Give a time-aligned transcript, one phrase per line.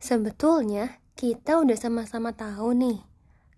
[0.00, 3.04] Sebetulnya kita udah sama-sama tahu nih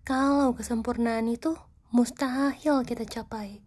[0.03, 1.55] kalau kesempurnaan itu
[1.95, 3.63] mustahil kita capai.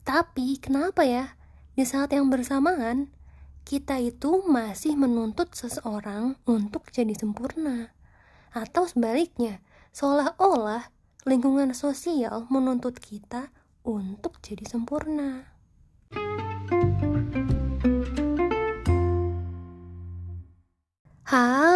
[0.00, 1.36] Tapi kenapa ya
[1.76, 3.12] di saat yang bersamaan
[3.68, 7.92] kita itu masih menuntut seseorang untuk jadi sempurna?
[8.48, 9.60] Atau sebaliknya,
[9.92, 10.88] seolah-olah
[11.28, 13.52] lingkungan sosial menuntut kita
[13.84, 15.52] untuk jadi sempurna.
[21.26, 21.75] Halo,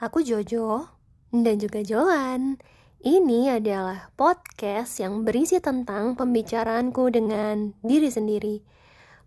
[0.00, 0.88] aku Jojo
[1.28, 2.56] dan juga Joan.
[3.00, 8.64] Ini adalah podcast yang berisi tentang pembicaraanku dengan diri sendiri.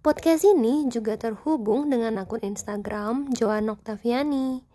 [0.02, 4.66] Podcast ini juga terhubung dengan akun Instagram Joan Octaviani.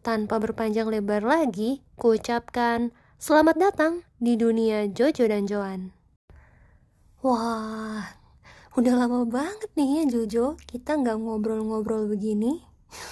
[0.00, 5.80] Tanpa berpanjang lebar lagi, kuucapkan selamat datang di dunia Jojo dan Joan.
[7.20, 8.06] Wah,
[8.78, 12.64] udah lama banget nih ya Jojo, kita nggak ngobrol-ngobrol begini.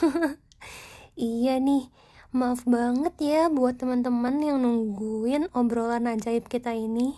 [1.14, 1.92] iya nih,
[2.28, 7.16] maaf banget ya buat teman-teman yang nungguin obrolan ajaib kita ini.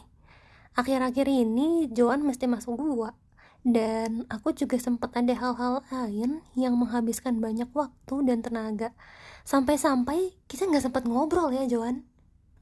[0.79, 3.19] Akhir-akhir ini Joan mesti masuk gua
[3.67, 8.95] dan aku juga sempat ada hal-hal lain yang menghabiskan banyak waktu dan tenaga.
[9.43, 12.07] Sampai-sampai kita nggak sempat ngobrol ya Joan.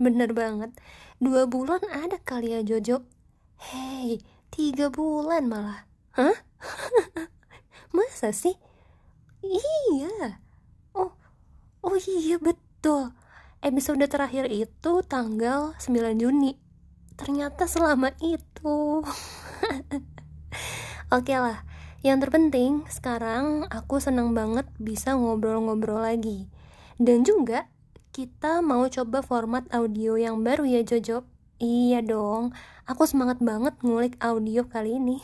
[0.01, 0.73] Bener banget,
[1.21, 3.05] dua bulan ada kali ya Jojo.
[3.59, 5.85] Hei, tiga bulan malah.
[6.17, 6.39] Hah?
[7.95, 8.55] Masa sih?
[9.43, 10.39] Iya.
[10.95, 11.15] Oh,
[11.85, 13.15] oh iya betul.
[13.59, 16.55] Episode terakhir itu tanggal 9 Juni.
[17.19, 19.03] Ternyata selama itu.
[21.17, 21.67] Oke lah,
[22.07, 26.47] yang terpenting sekarang aku senang banget bisa ngobrol-ngobrol lagi.
[26.99, 27.67] Dan juga
[28.15, 31.27] kita mau coba format audio yang baru ya Jojo.
[31.59, 32.55] Iya dong,
[32.87, 35.19] aku semangat banget ngulik audio kali ini.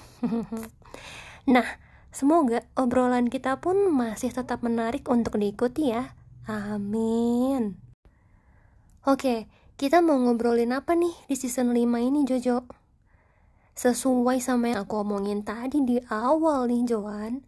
[1.55, 1.78] nah,
[2.14, 6.14] Semoga obrolan kita pun masih tetap menarik untuk diikuti ya.
[6.45, 7.81] Amin.
[9.09, 9.48] Oke,
[9.81, 12.69] kita mau ngobrolin apa nih di season 5 ini Jojo?
[13.73, 17.41] Sesuai sama yang aku omongin tadi di awal nih Joan,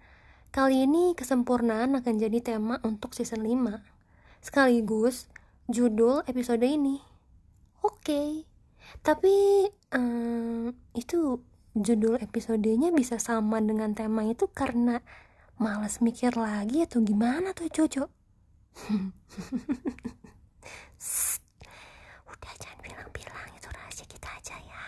[0.49, 3.85] kali ini kesempurnaan akan jadi tema untuk season 5.
[4.41, 5.29] Sekaligus
[5.69, 6.97] judul episode ini.
[7.85, 8.49] Oke,
[9.05, 11.45] tapi um, itu
[11.77, 15.05] judul episodenya bisa sama dengan tema itu karena
[15.61, 18.16] males mikir lagi atau gimana tuh Jojo?
[22.29, 24.83] Udah jangan bilang-bilang itu rahasia kita aja ya.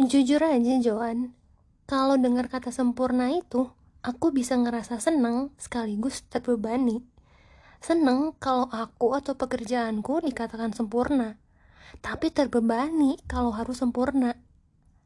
[0.00, 1.36] Jujur aja Joan,
[1.84, 3.68] kalau dengar kata sempurna itu,
[4.00, 7.04] aku bisa ngerasa seneng sekaligus terbebani.
[7.84, 11.36] Seneng kalau aku atau pekerjaanku dikatakan sempurna,
[12.00, 14.40] tapi terbebani kalau harus sempurna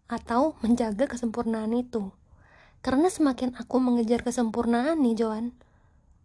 [0.07, 2.15] atau menjaga kesempurnaan itu.
[2.79, 5.51] Karena semakin aku mengejar kesempurnaan nih, Joan,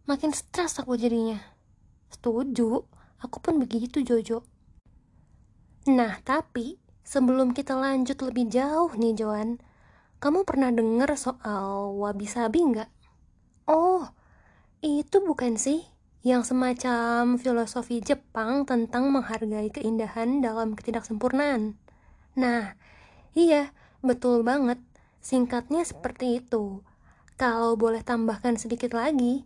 [0.09, 1.39] makin stres aku jadinya.
[2.11, 2.83] Setuju,
[3.21, 4.43] aku pun begitu, Jojo.
[5.89, 9.59] Nah, tapi sebelum kita lanjut lebih jauh nih, Joan,
[10.23, 12.89] kamu pernah dengar soal wabi-sabi nggak?
[13.67, 14.07] Oh,
[14.79, 15.83] itu bukan sih
[16.23, 21.75] yang semacam filosofi Jepang tentang menghargai keindahan dalam ketidaksempurnaan.
[22.39, 22.79] Nah,
[23.33, 23.73] Iya,
[24.05, 24.77] betul banget.
[25.17, 26.85] Singkatnya seperti itu.
[27.33, 29.41] Kalau boleh tambahkan sedikit lagi,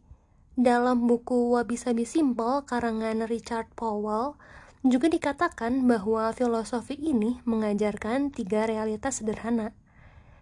[0.57, 4.33] dalam buku Wabi Sabi Simple karangan Richard Powell
[4.81, 9.77] juga dikatakan bahwa filosofi ini mengajarkan tiga realitas sederhana.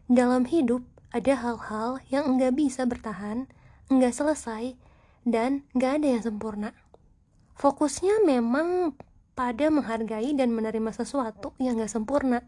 [0.07, 3.51] Dalam hidup ada hal-hal yang enggak bisa bertahan,
[3.91, 4.79] enggak selesai,
[5.27, 6.71] dan enggak ada yang sempurna.
[7.59, 8.95] Fokusnya memang
[9.35, 12.39] pada menghargai dan menerima sesuatu yang enggak sempurna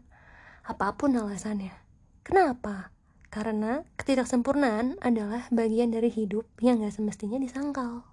[0.64, 1.76] apa pun alasannya.
[2.24, 2.96] Kenapa?
[3.28, 8.04] Karena ketidaksempurnaan adalah bagian dari hidup yang gak semestinya disangkal.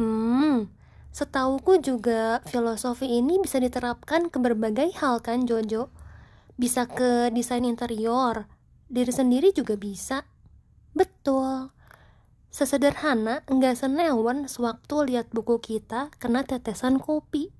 [0.00, 0.72] Hmm,
[1.12, 5.92] setauku juga filosofi ini bisa diterapkan ke berbagai hal kan Jojo?
[6.56, 8.48] Bisa ke desain interior,
[8.88, 10.24] diri sendiri juga bisa.
[10.92, 11.72] Betul.
[12.50, 17.54] Sesederhana nggak senewan sewaktu lihat buku kita kena tetesan kopi.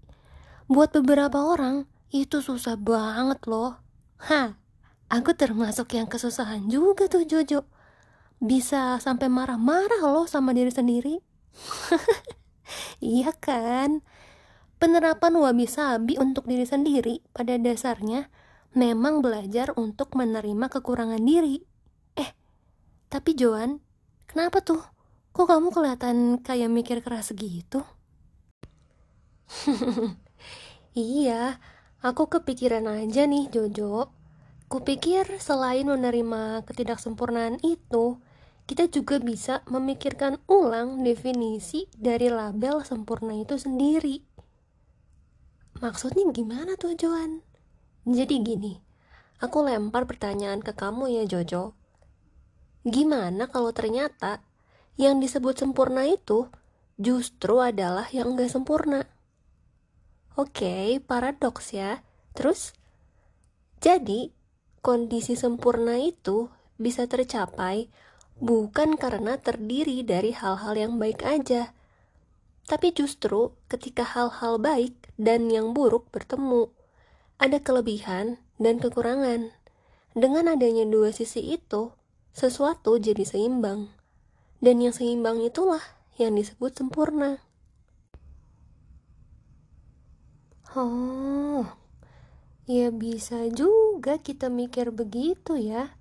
[0.66, 3.78] Buat beberapa orang, itu susah banget loh.
[4.18, 4.59] Hah,
[5.10, 7.66] aku termasuk yang kesusahan juga tuh Jojo.
[8.40, 11.20] Bisa sampai marah-marah loh sama diri sendiri.
[13.04, 14.00] iya kan?
[14.80, 18.32] Penerapan wabi-sabi untuk diri sendiri pada dasarnya
[18.72, 21.60] memang belajar untuk menerima kekurangan diri.
[22.16, 22.30] Eh,
[23.12, 23.84] tapi Joan,
[24.24, 24.80] kenapa tuh?
[25.36, 27.84] Kok kamu kelihatan kayak mikir keras gitu?
[30.96, 31.60] iya,
[32.00, 34.08] Aku kepikiran aja nih Jojo.
[34.70, 38.22] Kupikir selain menerima ketidaksempurnaan itu,
[38.70, 44.22] kita juga bisa memikirkan ulang definisi dari label sempurna itu sendiri.
[45.82, 47.42] Maksudnya gimana tuh Joan?
[48.06, 48.78] Jadi gini,
[49.42, 51.74] aku lempar pertanyaan ke kamu ya Jojo.
[52.86, 54.38] Gimana kalau ternyata
[54.94, 56.46] yang disebut sempurna itu
[56.94, 59.02] justru adalah yang gak sempurna?
[60.38, 62.06] Oke, paradoks ya.
[62.38, 62.70] Terus,
[63.82, 64.30] jadi
[64.80, 66.48] kondisi sempurna itu
[66.80, 67.92] bisa tercapai
[68.40, 71.76] bukan karena terdiri dari hal-hal yang baik aja,
[72.64, 76.72] tapi justru ketika hal-hal baik dan yang buruk bertemu,
[77.36, 79.52] ada kelebihan dan kekurangan.
[80.10, 81.94] Dengan adanya dua sisi itu,
[82.34, 83.92] sesuatu jadi seimbang,
[84.58, 85.82] dan yang seimbang itulah
[86.18, 87.38] yang disebut sempurna.
[90.74, 91.66] Oh,
[92.66, 95.94] ya bisa juga kita mikir begitu ya.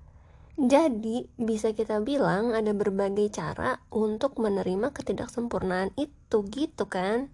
[0.59, 7.31] Jadi, bisa kita bilang ada berbagai cara untuk menerima ketidaksempurnaan itu gitu kan?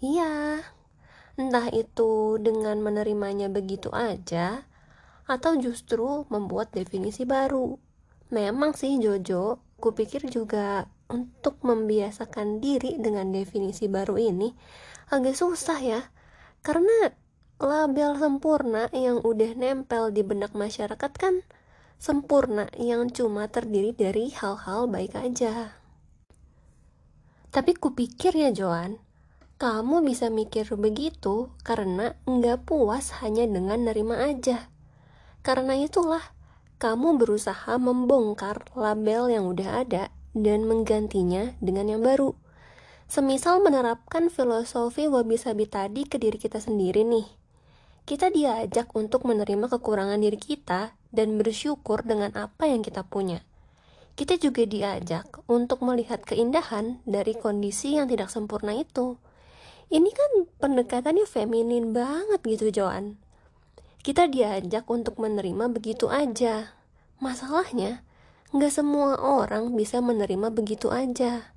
[0.00, 0.64] Iya.
[1.36, 4.64] Entah itu dengan menerimanya begitu aja
[5.28, 7.76] atau justru membuat definisi baru.
[8.32, 14.56] Memang sih Jojo, kupikir juga untuk membiasakan diri dengan definisi baru ini
[15.12, 16.00] agak susah ya.
[16.64, 17.12] Karena
[17.62, 21.46] label sempurna yang udah nempel di benak masyarakat kan
[22.02, 25.78] sempurna yang cuma terdiri dari hal-hal baik aja.
[27.54, 28.98] Tapi kupikir ya Joan,
[29.62, 34.66] kamu bisa mikir begitu karena nggak puas hanya dengan nerima aja.
[35.46, 36.34] Karena itulah,
[36.82, 42.34] kamu berusaha membongkar label yang udah ada dan menggantinya dengan yang baru.
[43.06, 47.43] Semisal menerapkan filosofi wabi-sabi tadi ke diri kita sendiri nih.
[48.04, 53.40] Kita diajak untuk menerima kekurangan diri kita dan bersyukur dengan apa yang kita punya.
[54.12, 59.16] Kita juga diajak untuk melihat keindahan dari kondisi yang tidak sempurna itu.
[59.88, 63.16] Ini kan pendekatannya feminin banget gitu, Joan.
[64.04, 66.76] Kita diajak untuk menerima begitu aja.
[67.24, 68.04] Masalahnya,
[68.52, 71.56] nggak semua orang bisa menerima begitu aja.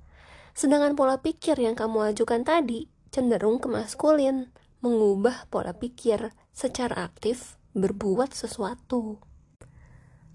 [0.56, 4.48] Sedangkan pola pikir yang kamu ajukan tadi cenderung ke maskulin,
[4.78, 9.18] mengubah pola pikir secara aktif berbuat sesuatu.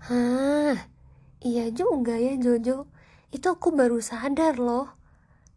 [0.03, 0.91] Hah,
[1.39, 2.91] iya juga ya Jojo.
[3.31, 4.93] Itu aku baru sadar loh.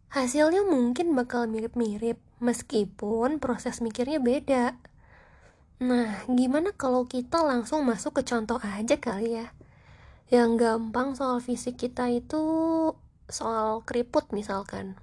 [0.07, 4.79] Hasilnya mungkin bakal mirip-mirip, meskipun proses mikirnya beda.
[5.83, 9.53] Nah, gimana kalau kita langsung masuk ke contoh aja kali ya?
[10.31, 12.41] Yang gampang soal fisik kita itu
[13.27, 14.95] soal keriput misalkan.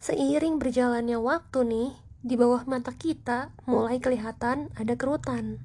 [0.00, 5.60] Seiring berjalannya waktu nih, di bawah mata kita mulai kelihatan ada kerutan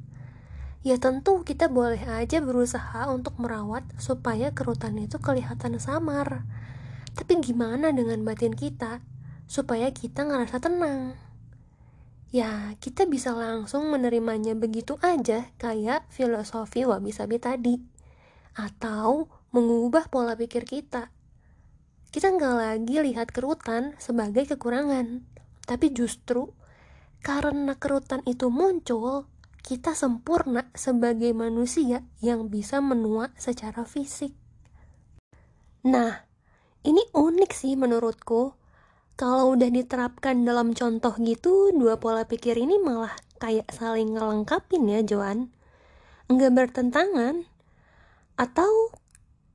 [0.86, 6.46] ya tentu kita boleh aja berusaha untuk merawat supaya kerutan itu kelihatan samar.
[7.18, 9.02] Tapi gimana dengan batin kita
[9.50, 11.18] supaya kita ngerasa tenang?
[12.30, 17.81] Ya, kita bisa langsung menerimanya begitu aja kayak filosofi wabi-sabi tadi.
[18.54, 21.10] Atau mengubah pola pikir kita.
[22.13, 25.25] Kita nggak lagi lihat kerutan sebagai kekurangan,
[25.66, 26.54] tapi justru
[27.26, 29.26] karena kerutan itu muncul,
[29.66, 34.30] kita sempurna sebagai manusia yang bisa menua secara fisik.
[35.82, 36.22] Nah,
[36.86, 38.54] ini unik sih menurutku.
[39.18, 45.02] Kalau udah diterapkan dalam contoh gitu, dua pola pikir ini malah kayak saling ngelengkapin ya,
[45.02, 45.50] Joan.
[46.30, 47.50] Nggak bertentangan.
[48.38, 48.94] Atau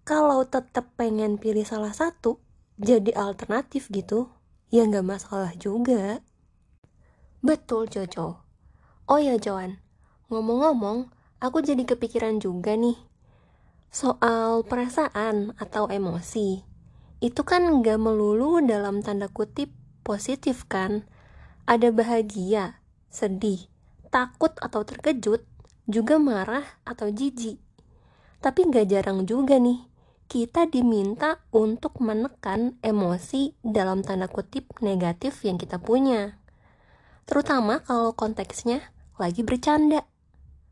[0.02, 2.42] kalau tetap pengen pilih salah satu,
[2.82, 4.26] jadi alternatif gitu,
[4.70, 6.22] ya nggak masalah juga.
[7.42, 8.46] Betul, Jojo.
[9.10, 9.82] Oh ya, Joan,
[10.30, 11.10] Ngomong-ngomong,
[11.42, 12.94] aku jadi kepikiran juga nih.
[13.90, 16.62] Soal perasaan atau emosi.
[17.18, 19.74] Itu kan nggak melulu dalam tanda kutip
[20.06, 21.02] positif kan.
[21.66, 22.78] Ada bahagia,
[23.10, 23.66] sedih,
[24.14, 25.42] takut atau terkejut,
[25.90, 27.58] juga marah atau jijik.
[28.38, 29.89] Tapi nggak jarang juga nih,
[30.30, 36.38] kita diminta untuk menekan emosi dalam tanda kutip negatif yang kita punya.
[37.26, 40.06] Terutama kalau konteksnya lagi bercanda.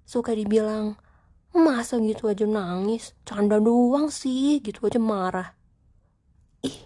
[0.06, 0.94] Suka dibilang
[1.50, 3.18] masa gitu aja nangis?
[3.26, 5.58] Canda doang sih gitu aja marah.
[6.62, 6.78] Ih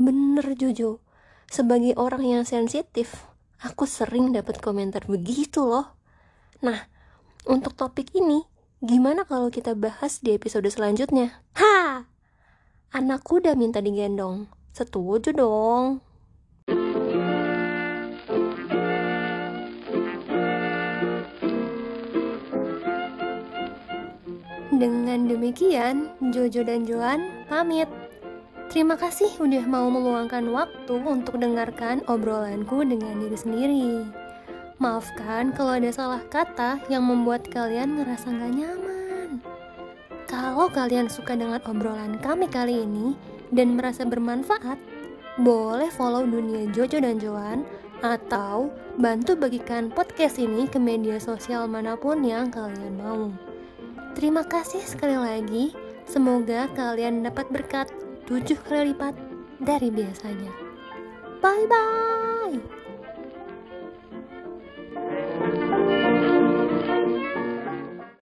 [0.00, 1.04] bener Jojo.
[1.52, 3.28] Sebagai orang yang sensitif
[3.60, 5.92] aku sering dapat komentar begitu loh.
[6.64, 6.88] Nah
[7.44, 12.04] untuk topik ini gimana kalau kita bahas di episode selanjutnya ha
[12.92, 16.04] anakku udah minta digendong setuju dong
[24.76, 27.88] Dengan demikian, Jojo dan Joan pamit.
[28.68, 34.25] Terima kasih udah mau meluangkan waktu untuk dengarkan obrolanku dengan diri sendiri.
[34.76, 39.40] Maafkan kalau ada salah kata yang membuat kalian ngerasa gak nyaman.
[40.28, 43.16] Kalau kalian suka dengan obrolan kami kali ini
[43.56, 44.76] dan merasa bermanfaat,
[45.40, 47.64] boleh follow Dunia Jojo dan Joan
[48.04, 48.68] atau
[49.00, 53.32] bantu bagikan podcast ini ke media sosial mana pun yang kalian mau.
[54.12, 55.64] Terima kasih sekali lagi.
[56.04, 57.88] Semoga kalian dapat berkat
[58.28, 59.16] tujuh kali lipat
[59.56, 60.52] dari biasanya.
[61.40, 62.85] Bye bye.